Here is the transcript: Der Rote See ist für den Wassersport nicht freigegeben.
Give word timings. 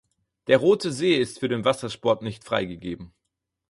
Der 0.47 0.57
Rote 0.57 0.91
See 0.91 1.15
ist 1.15 1.39
für 1.39 1.47
den 1.47 1.63
Wassersport 1.63 2.23
nicht 2.23 2.43
freigegeben. 2.43 3.13